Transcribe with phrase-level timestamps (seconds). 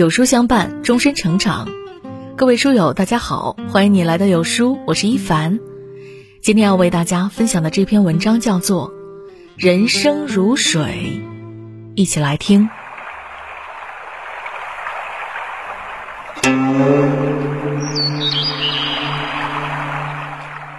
[0.00, 1.68] 有书相伴，终身成长。
[2.34, 5.60] 各位书友，大家好，欢迎你来到有书，我是一凡。
[6.40, 8.88] 今天要为大家分享的这篇文章叫做
[9.58, 10.80] 《人生如水》，
[11.96, 12.70] 一起来听。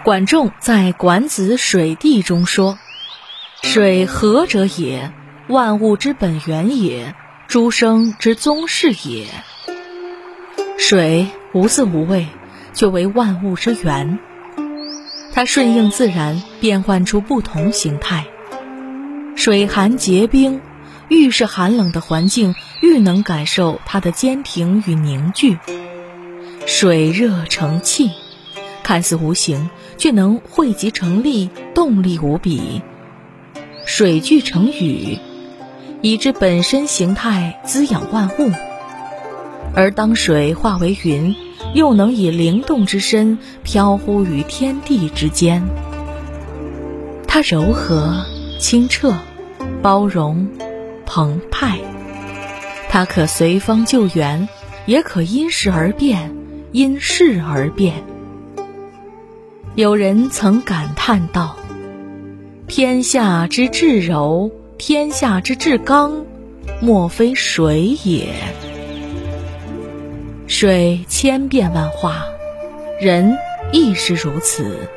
[0.03, 2.79] 管仲在《管子·水地》中说
[3.61, 5.13] ：“水何者也？
[5.47, 7.13] 万物之本源也，
[7.51, 9.27] 诸生之宗室也。
[10.77, 12.27] 水无色无味，
[12.73, 14.19] 却为万物之源。
[15.33, 18.25] 它顺应自然，变换出不同形态。
[19.35, 20.61] 水寒结冰，
[21.09, 25.59] 愈是寒冷的环境，愈能感受它的坚挺与凝聚。
[26.65, 28.11] 水热成气，
[28.81, 32.81] 看似无形。”却能汇集成力，动力无比。
[33.85, 35.19] 水聚成雨，
[36.03, 38.51] 以之本身形态滋养万物；
[39.75, 41.35] 而当水化为云，
[41.75, 45.63] 又能以灵动之身飘忽于天地之间。
[47.27, 48.25] 它柔和、
[48.59, 49.13] 清澈、
[49.83, 50.47] 包容、
[51.05, 51.77] 澎湃。
[52.89, 54.49] 它可随风救援，
[54.87, 56.35] 也可因时而变，
[56.71, 58.03] 因势而变。
[59.75, 61.55] 有人曾感叹道
[62.67, 64.51] ：“天下之至柔，
[64.83, 66.25] 天下之至刚，
[66.79, 68.33] 莫非水也。
[70.47, 72.25] 水千变万化，
[72.99, 73.37] 人
[73.71, 74.89] 亦是如此。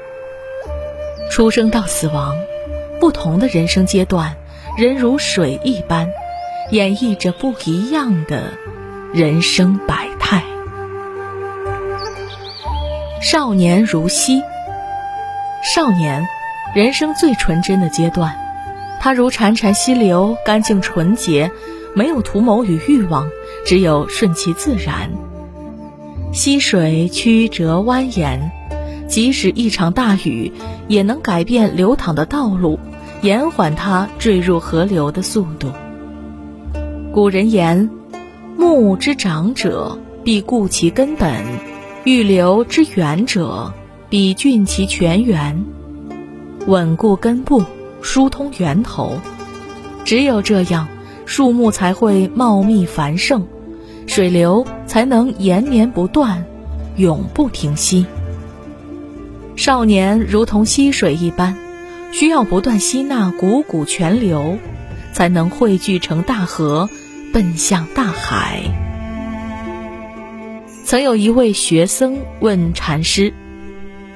[1.30, 2.34] 出生到死亡，
[2.98, 4.36] 不同的人生阶段，
[4.78, 6.08] 人如水一般，
[6.70, 8.54] 演绎着不一样的
[9.12, 10.42] 人生百态。
[13.20, 14.42] 少年如溪。”
[15.62, 16.26] 少年，
[16.74, 18.34] 人生最纯真的阶段，
[19.04, 21.50] 它如潺潺溪流，干净纯洁，
[21.94, 23.28] 没有图谋与欲望，
[23.66, 25.10] 只有顺其自然。
[26.32, 28.40] 溪水曲折蜿蜒，
[29.06, 30.50] 即使一场大雨，
[30.88, 32.78] 也能改变流淌的道路，
[33.20, 35.70] 延缓它坠入河流的速度。
[37.12, 37.90] 古人言
[38.56, 41.42] ：“木之长者，必固其根本；
[42.04, 43.74] 欲流之远者。”
[44.08, 45.62] 必峻其泉源，
[46.66, 47.62] 稳固根部，
[48.04, 49.18] 疏通源头。
[50.04, 50.86] 只有这样，
[51.24, 53.46] 树木才会茂密繁盛，
[54.06, 56.44] 水流才能延绵不断，
[56.96, 58.06] 永不停息。
[59.56, 61.56] 少年如同溪水一般，
[62.12, 64.58] 需要不断吸纳汩汩泉流，
[65.12, 66.90] 才能汇聚成大河，
[67.32, 68.60] 奔向大海。
[70.84, 73.32] 曾有一位学僧问禅师。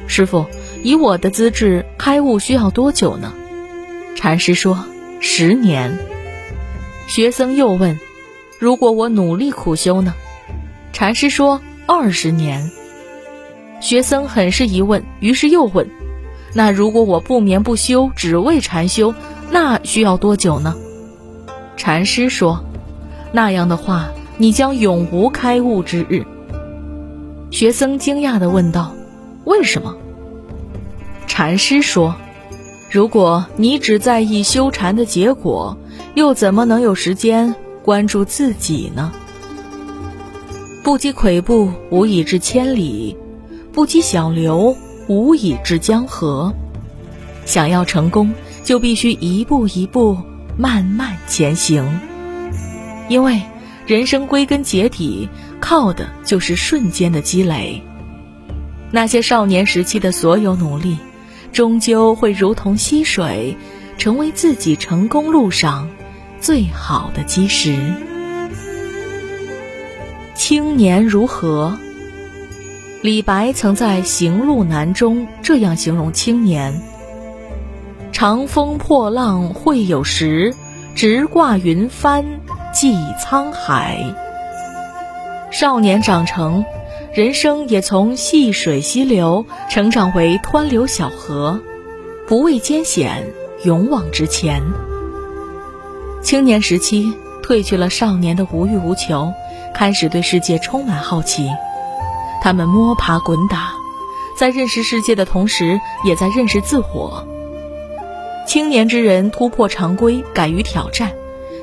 [0.06, 0.46] 师傅，
[0.82, 3.32] 以我的资质，开悟需要多久呢？
[4.20, 4.84] 禅师说：
[5.20, 5.96] 十年。
[7.06, 8.00] 学僧又问：
[8.58, 10.12] 如果我努力苦修呢？
[10.92, 12.68] 禅师说：二十年。
[13.80, 15.88] 学僧很是疑问，于是又问：
[16.52, 19.14] 那如果我不眠不休，只为禅修，
[19.52, 20.74] 那需要多久呢？
[21.76, 22.64] 禅师说：
[23.30, 26.26] 那样的话，你将永无开悟之日。
[27.52, 28.96] 学僧惊讶地问道。
[29.44, 29.96] 为什么？
[31.28, 32.16] 禅师说
[32.90, 35.76] ：“如果你只在意修禅的结果，
[36.14, 39.12] 又怎么能有时间关注自己呢？
[40.82, 43.14] 不积跬步，无以至千里；
[43.72, 44.74] 不积小流，
[45.06, 46.54] 无以至江河。
[47.44, 48.32] 想要成功，
[48.64, 50.16] 就必须一步一步
[50.56, 52.00] 慢慢前行。
[53.10, 53.42] 因为
[53.86, 55.28] 人生归根结底，
[55.60, 57.82] 靠的就是瞬间的积累。”
[58.90, 60.96] 那些少年时期的所有努力，
[61.52, 63.56] 终究会如同溪水，
[63.96, 65.88] 成为自己成功路上
[66.40, 67.76] 最好的基石。
[70.34, 71.78] 青年如何？
[73.02, 76.80] 李白曾在《行路难》中这样形容青年
[78.12, 80.54] ：“长风破浪会有时，
[80.94, 82.24] 直挂云帆
[82.72, 84.14] 济沧海。”
[85.50, 86.64] 少年长成。
[87.18, 91.60] 人生也从细水溪流成长为湍流小河，
[92.28, 93.34] 不畏艰险，
[93.64, 94.62] 勇往直前。
[96.22, 97.12] 青年时期
[97.42, 99.32] 褪去了少年的无欲无求，
[99.74, 101.48] 开始对世界充满好奇。
[102.40, 103.72] 他们摸爬滚打，
[104.38, 107.26] 在认识世界的同时，也在认识自我。
[108.46, 111.10] 青年之人突破常规，敢于挑战，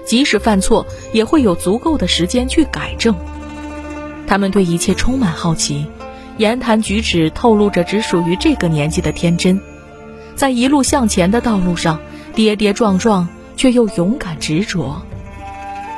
[0.06, 3.16] 即使犯错，也会有足够的时间去改正。
[4.28, 5.88] 他们对一切充满好奇，
[6.38, 9.62] 言谈举止透露着只属于这个年纪的天真，
[10.36, 12.00] 在一路向前的道路上
[12.34, 15.02] 跌跌撞撞，却又勇敢执着。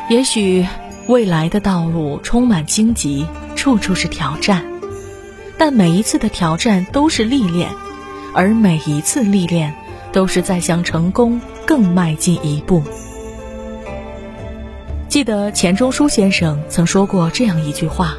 [0.10, 0.66] 也许
[1.08, 3.26] 未来的道路充满荆棘，
[3.56, 4.66] 处处是挑战，
[5.58, 7.70] 但每一次的挑战都是历练，
[8.34, 9.74] 而每一次历练
[10.12, 12.84] 都是在向成功更迈进一步。
[15.18, 18.18] 记得钱钟书先生曾说过这样一句话：“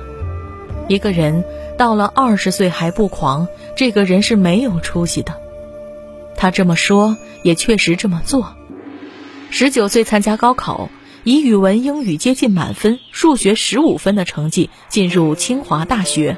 [0.90, 1.44] 一个人
[1.76, 3.46] 到了二十岁还不狂，
[3.76, 5.32] 这个人是没有出息的。”
[6.34, 8.56] 他这么说，也确实这么做。
[9.48, 10.90] 十九岁参加高考，
[11.22, 16.36] 以语文、英语接近满分、数学十五分的成绩进入清华大学。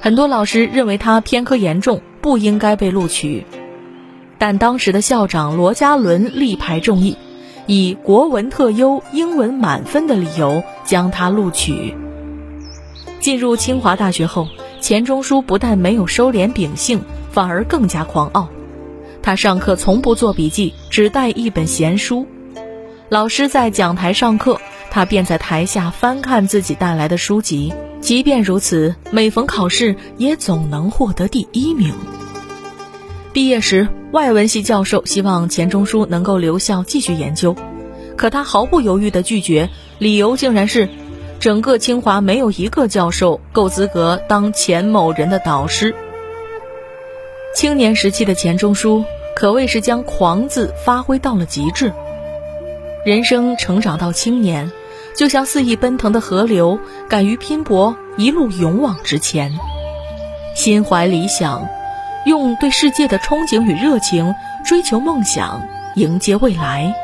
[0.00, 3.44] 很多老师认为他偏科严重，不应该被录取，
[4.38, 7.18] 但当时的校长罗家伦力排众议，
[7.66, 11.94] 以国文特优、英文满分的理由将他录取。
[13.20, 14.48] 进入清华大学后，
[14.80, 18.48] 钱钟书不但没有收敛秉性，反而更加狂傲。
[19.22, 22.26] 他上课从不做笔记，只带一本闲书。
[23.08, 24.60] 老师在讲台上课，
[24.90, 27.72] 他便在台下翻看自己带来的书籍。
[28.00, 31.92] 即便如此，每逢考试也总能获得第一名。
[33.32, 37.56] 毕业时，外文系教授希望钱钟书能够留校继续研究，
[38.14, 40.90] 可他毫不犹豫地拒绝，理由竟然是：
[41.40, 45.94] 整个清华没有一个教授够资格当钱某人的导师。
[47.54, 49.02] 青年时期的钱钟书
[49.34, 51.90] 可谓是将“狂”字发挥到了极致。
[53.06, 54.70] 人生成长到青年，
[55.16, 56.78] 就像肆意奔腾的河流，
[57.08, 59.58] 敢于拼搏，一路勇往直前，
[60.54, 61.66] 心怀理想，
[62.24, 64.34] 用对世界的憧憬与热情
[64.64, 65.60] 追求梦想，
[65.96, 66.94] 迎接未来。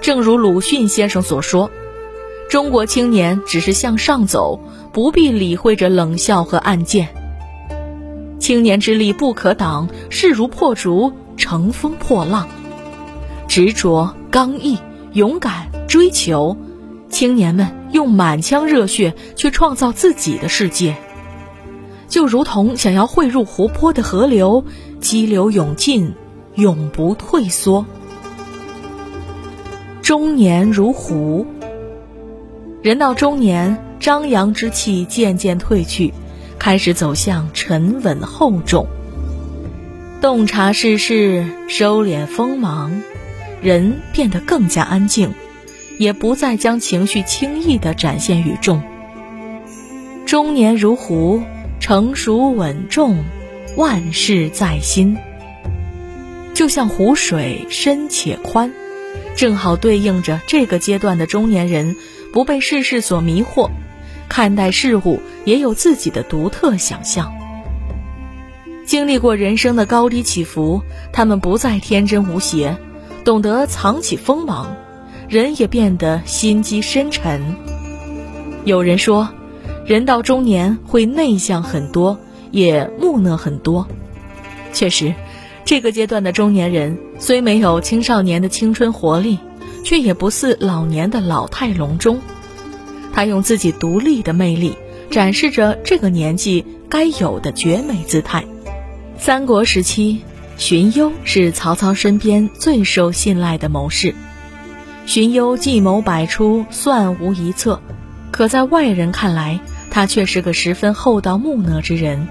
[0.00, 1.70] 正如鲁迅先生所说
[2.50, 4.60] ：“中国青年只是向上走，
[4.92, 7.08] 不必理会着冷笑和暗箭。”
[8.38, 12.48] 青年之力不可挡，势如破竹，乘风破浪。
[13.48, 14.78] 执着、刚毅、
[15.12, 16.56] 勇敢、追求，
[17.08, 20.96] 青年们用满腔热血去创造自己的世界，
[22.08, 24.64] 就如同想要汇入湖泊的河流，
[25.00, 26.14] 激流勇进，
[26.54, 27.84] 永不退缩。
[30.02, 31.46] 中年如虎，
[32.82, 36.12] 人到中年，张扬之气渐渐褪去。
[36.58, 38.88] 开始走向沉稳厚重，
[40.20, 43.00] 洞察世事，收敛锋芒，
[43.62, 45.34] 人变得更加安静，
[46.00, 48.82] 也不再将情绪轻易地展现于众。
[50.26, 51.40] 中年如湖，
[51.80, 53.24] 成熟稳重，
[53.76, 55.16] 万事在心。
[56.54, 58.72] 就像湖水深且宽，
[59.36, 61.96] 正好对应着这个阶段的中年人，
[62.32, 63.70] 不被世事所迷惑。
[64.28, 67.32] 看待事物也有自己的独特想象。
[68.84, 70.82] 经历过人生的高低起伏，
[71.12, 72.76] 他们不再天真无邪，
[73.24, 74.76] 懂得藏起锋芒，
[75.28, 77.54] 人也变得心机深沉。
[78.64, 79.28] 有人说，
[79.88, 82.20] 人到中年会内向很多，
[82.50, 83.88] 也木讷很多。
[84.74, 85.14] 确实，
[85.64, 89.38] 这个阶段的中年人虽没有青少年的青春活力，
[89.86, 92.20] 却也不似老年的老态龙钟。
[93.14, 94.76] 他用自己独立的魅力，
[95.10, 98.44] 展示着这个年纪该有的绝美姿态。
[99.16, 100.20] 三国时期，
[100.58, 104.14] 荀攸是曹操身边最受信赖的谋士。
[105.06, 107.80] 荀攸计谋百出，算无一策，
[108.30, 109.58] 可在外人看来，
[109.90, 112.28] 他却是个十分厚道木讷之人。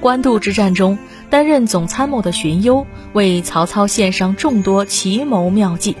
[0.00, 0.98] 官渡之战中，
[1.28, 5.96] 担任总参谋的荀攸为曹操献上众多奇谋妙计，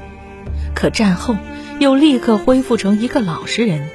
[0.74, 1.36] 可战后。
[1.78, 3.88] 又立刻恢复成一个老实人，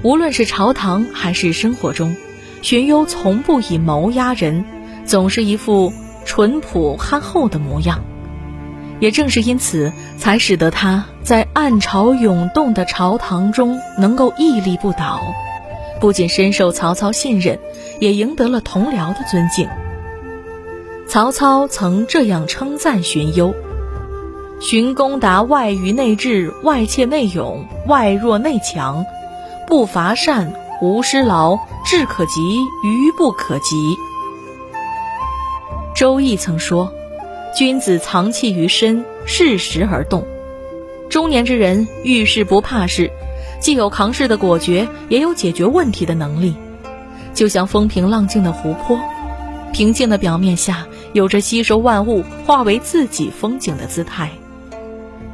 [0.00, 2.16] 无论是朝堂还是生活中，
[2.62, 4.64] 荀攸从不以谋压人，
[5.04, 5.92] 总是一副
[6.24, 8.02] 淳朴憨厚的模样。
[9.00, 15.20] 也正是因此，才使得他在暗潮涌动的朝堂中能够屹立不倒，
[16.04, 17.58] 不仅深受曹操信任，
[17.98, 19.70] 也赢得了同僚的尊敬。
[21.08, 23.54] 曹操曾这样称赞荀攸。
[24.60, 29.06] 荀公达外愚内智，外怯内勇，外弱内强，
[29.66, 33.96] 不伐善，无失劳，智可及，愚不可及。
[35.96, 36.92] 周易曾说
[37.56, 40.26] ：“君子藏器于身，适时而动。”
[41.08, 43.10] 中年之人遇事不怕事，
[43.64, 46.54] 既有扛事的果决，也有解决问题的能力，
[47.32, 49.00] 就像风平浪静的湖泊，
[49.72, 54.28] 平静的表面下有着吸收万物、化为自己风景的姿态。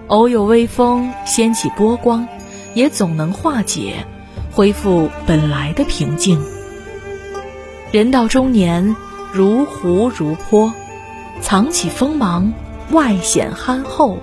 [0.06, 2.28] 偶有微风掀起波光，
[2.72, 4.06] 也总能化解，
[4.52, 6.40] 恢复本来的平静。
[7.90, 8.94] 人到中年，
[9.32, 10.72] 如湖如坡，
[11.40, 12.52] 藏起锋芒，
[12.92, 14.18] 外显憨厚，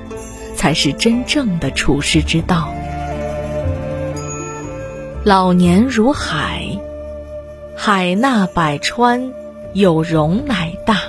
[0.55, 2.73] 才是真正的处世之道。
[5.23, 6.79] 老年如海，
[7.75, 9.33] 海纳百川，
[9.73, 11.01] 有容乃大。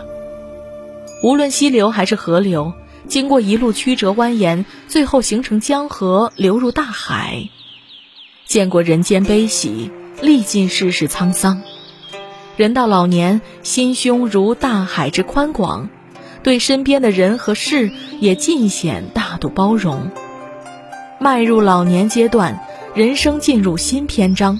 [1.22, 2.72] 无论溪流还是河流，
[3.06, 7.48] 经过一路曲折蜿蜒，最后形成江河，流入大海。
[8.44, 11.62] 见过人间悲喜，历尽世事沧桑。
[12.56, 15.88] 人到老年，心胸如大海之宽广，
[16.42, 20.10] 对身边的人和事也尽显大度包容。
[21.20, 22.64] 迈入老年阶段，
[22.98, 24.58] 人生进入新篇章，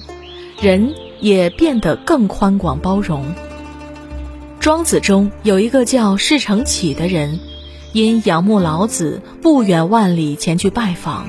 [0.61, 3.25] 人也变得更宽广包容。
[4.61, 7.41] 庄子中有一个叫释承启的人，
[7.91, 11.27] 因仰慕老子，不远万里前去拜访。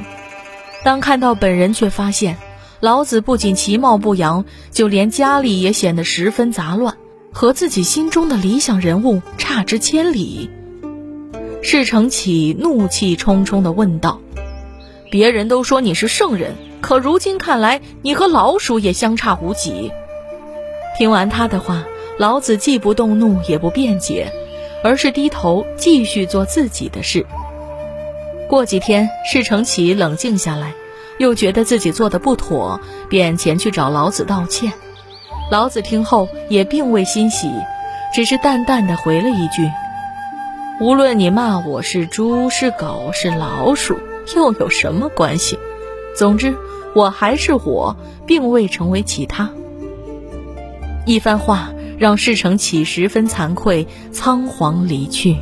[0.85, 2.38] 当看到本人，却发现。
[2.79, 6.97] 老子不仅其貌不扬，就连家里也显得十分杂乱，
[7.33, 10.49] 和自己心中的理想人物差之千里。
[11.61, 14.21] 世承启怒气冲冲地问道
[15.11, 19.93] ：“别人都说你是圣人，可如今看来，你和老鼠也相差无几。”
[20.99, 21.85] 听完他的话，
[22.19, 24.33] 老子既不动怒，也不辩解，
[24.83, 27.27] 而是低头继续做自己的事。
[28.49, 30.73] 过几天，释承启冷静下来。
[31.19, 34.73] 又觉得自己做的不妥，便前去找老子道歉。
[35.51, 37.51] 老子听后也并未欣喜，
[38.15, 39.71] 只是淡淡的回了一句
[40.81, 43.99] ：“无论你骂我是猪、是狗、是老鼠，
[44.35, 45.59] 又有什么关系？
[46.17, 46.57] 总之，
[46.95, 49.51] 我还是我，并未成为其他。”
[51.07, 55.37] 一番话让事成启十分惭愧，仓皇离去。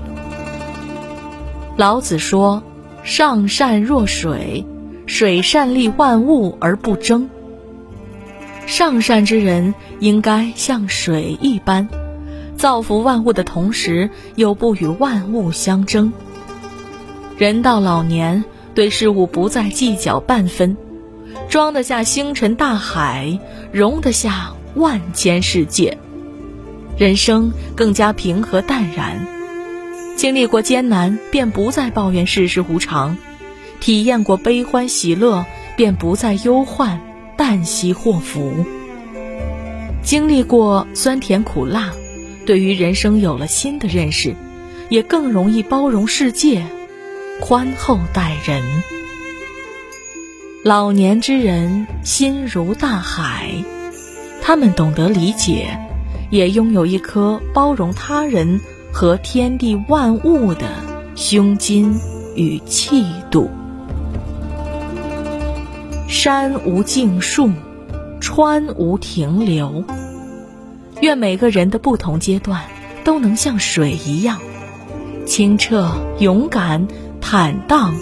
[1.77, 2.63] 老子说
[3.03, 4.65] ：“上善若水。”
[5.09, 7.31] 水善利万物而不争。
[8.67, 11.89] 上善之人应该像水一般，
[12.59, 16.13] 造福万物的同时，又不与万物相争。
[17.39, 20.77] 人到老年，对事物不再计较半分，
[21.49, 23.39] 装得下星辰大海，
[23.73, 25.99] 容得下万千世界，
[26.97, 29.27] 人生更加平和淡然。
[30.17, 33.17] 经历过艰难，便不再抱怨世事无常。
[33.81, 37.01] 体验过悲欢喜乐，便不再忧患、
[37.37, 38.53] 旦夕祸福。
[40.03, 41.93] 经历过酸甜苦辣，
[42.45, 44.35] 对于人生有了新的认识，
[44.89, 46.65] 也更容易包容世界，
[47.41, 48.63] 宽厚待人。
[50.69, 53.65] 老年之人心如大海，
[54.43, 55.79] 他们懂得理解，
[56.29, 58.61] 也拥有一颗包容他人
[58.93, 60.67] 和天地万物的
[61.17, 61.99] 胸襟
[62.37, 63.49] 与气度。
[66.07, 67.51] 山无尽树，
[68.21, 69.83] 川无停留。
[71.01, 72.61] 愿每个人的不同阶段
[73.05, 74.39] 都能像水一样
[75.25, 76.87] 清澈、勇敢、
[77.23, 77.97] 坦荡、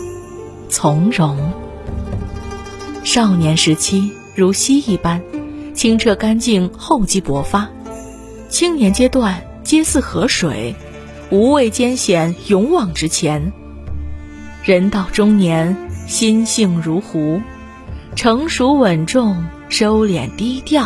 [0.69, 1.39] 从容。
[3.07, 5.23] 少年时期如溪一般
[5.75, 7.69] 清澈干净、厚积薄发；
[8.49, 10.75] 青年阶段皆似河水，
[11.31, 13.53] 无畏艰险、勇往直前。
[14.65, 15.77] 人到中年，
[16.09, 17.41] 心性如湖。
[18.17, 20.83] 成熟稳重，收敛低调；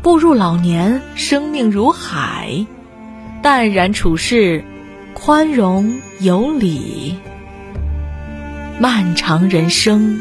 [0.00, 2.64] 步入老年，生命如海，
[3.42, 4.62] 淡然处世，
[5.12, 7.16] 宽容有礼。
[8.78, 10.20] 漫长人生，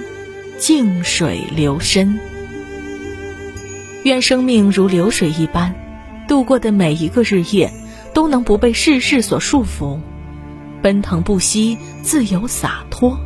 [0.65, 2.17] 静水流深。
[4.05, 5.75] 愿生命如流水一般，
[6.25, 7.70] 度过的每一个日夜，
[8.13, 10.00] 都能不被世事所束缚，
[10.82, 13.20] 奔腾不息，自由洒脱。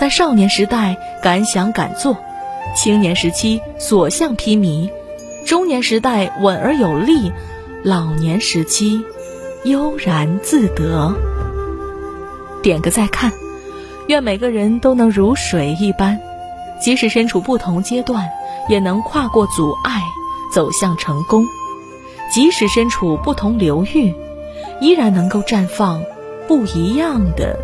[0.00, 2.16] 在少年时代敢想敢做，
[2.74, 4.88] 青年时期所向披靡，
[5.44, 7.32] 中年时代稳而有力，
[7.82, 9.04] 老年时期
[9.64, 11.14] 悠然自得。
[12.62, 13.30] 点个再看，
[14.06, 16.20] 愿每个人都能如水一般，
[16.80, 18.28] 即使身处不同阶段，
[18.68, 20.02] 也能跨过阻碍
[20.52, 21.42] 走向成功；
[22.30, 24.14] 即使身处不同流域，
[24.80, 26.02] 依然能够绽放
[26.46, 27.58] 不一样的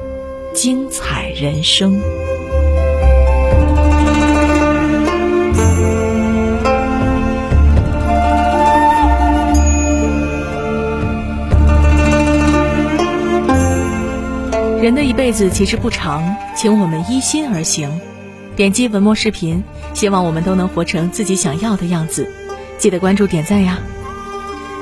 [0.55, 2.01] 精彩人生。
[14.81, 18.01] 人的一辈子其实不长，请我们依心而行。
[18.57, 22.27] 点击文末视频，希望我们都能活成自己想要的样子。
[22.79, 23.79] 记得关注点赞呀！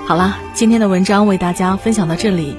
[0.06, 2.56] 好啦，今天的文章为大家分享到这里。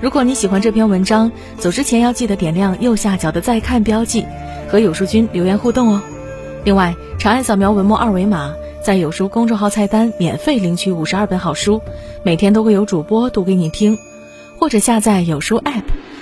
[0.00, 4.26] 如果你喜欢这篇文章，走之前要记得点亮右下角的再看标记，
[4.68, 6.02] 和有书君留言互动哦。
[6.64, 11.80] 另外，长按扫描文末二维码，在有书公众号菜单免费领取五十二本好书，
[12.24, 13.96] 每天都会有主播读给你听，
[14.58, 15.84] 或者下载有书 App。